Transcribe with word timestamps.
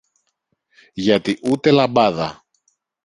γιατί 0.93 1.39
ούτε 1.43 1.71
λαμπάδα 1.71 2.45